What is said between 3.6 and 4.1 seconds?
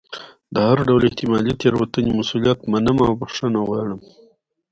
غواړم.